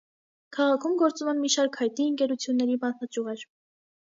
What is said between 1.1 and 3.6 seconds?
են մի շարք հայտնի ընկերությունների մասնաճյուղեր։